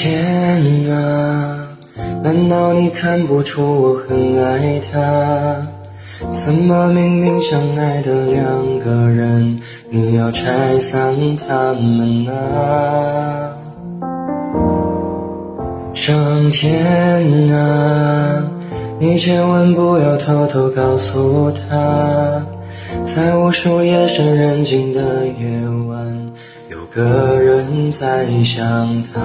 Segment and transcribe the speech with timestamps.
[0.00, 1.66] 天啊，
[2.22, 5.66] 难道你看不出我很爱他？
[6.30, 9.58] 怎么明明相爱的两个人，
[9.90, 13.56] 你要拆散他们啊？
[15.92, 18.44] 上天啊，
[19.00, 22.46] 你千万不要偷偷告诉他，
[23.02, 26.30] 在无数夜深人静的夜晚，
[26.90, 29.20] 个人在想他。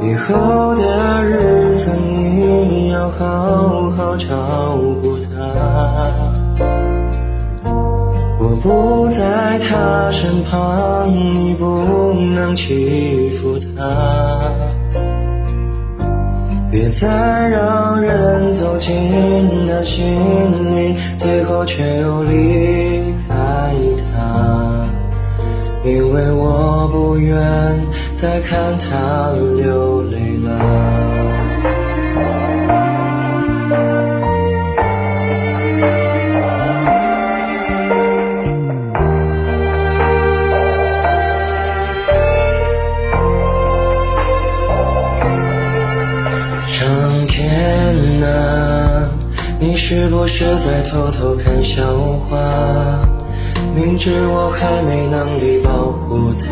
[0.00, 5.34] 以后的日子你要好好照顾他。
[8.38, 14.50] 我不在他身旁，你不能欺负他。
[16.70, 18.92] 别再让人走进
[19.68, 20.04] 他心
[20.74, 22.73] 里，最后却又离
[26.14, 27.36] 为我不愿
[28.14, 30.48] 再看他流泪了。
[46.68, 49.10] 上天啊，
[49.58, 51.82] 你是不是在偷偷看笑
[52.28, 52.38] 话？
[53.74, 56.46] 明知我还没能力保护他，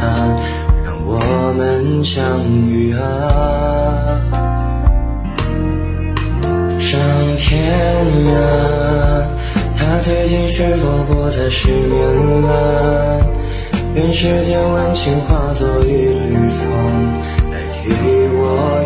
[0.84, 2.20] 让我们相
[2.68, 4.20] 遇啊！
[6.78, 7.00] 上
[7.38, 7.62] 天
[8.34, 9.28] 啊，
[9.76, 12.02] 他最近是否不再失眠
[12.42, 13.20] 了？
[13.94, 16.66] 愿世间温情化作一缕风，
[17.50, 17.90] 代替
[18.34, 18.81] 我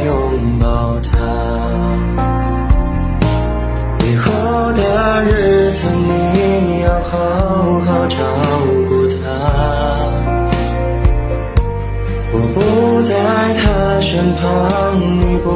[14.37, 15.47] 旁，你不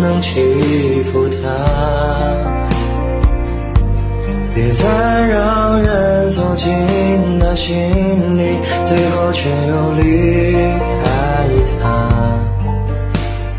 [0.00, 1.38] 能欺负他。
[4.54, 4.84] 别再
[5.26, 6.68] 让人走进
[7.40, 7.74] 他心
[8.38, 10.02] 里，最后却又离
[11.02, 11.04] 开
[11.80, 11.80] 他。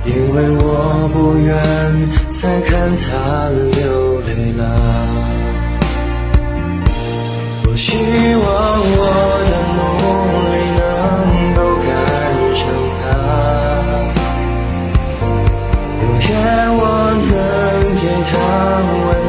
[0.06, 0.66] 因为我
[1.14, 1.50] 不愿
[2.32, 3.06] 再看他
[3.50, 4.62] 流泪了。
[7.64, 8.41] 多希望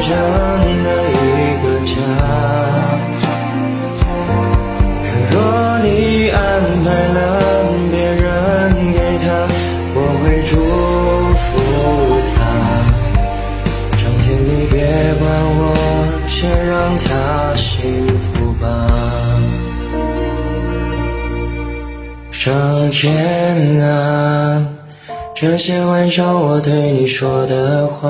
[0.05, 1.23] 他完整的一
[1.63, 1.93] 个家。
[5.03, 5.35] 可若
[5.79, 5.87] 你
[6.29, 6.37] 安
[6.83, 7.17] 排了
[7.89, 8.21] 别人
[8.91, 9.25] 给他，
[9.95, 10.51] 我会祝
[11.39, 11.41] 福
[12.35, 12.37] 他。
[13.97, 14.75] 上天，你别
[15.19, 15.23] 管
[15.57, 15.61] 我，
[16.27, 17.73] 先让他幸
[18.19, 18.63] 福吧。
[22.31, 24.67] 上天啊，
[25.33, 28.09] 这些晚上我对你说的话，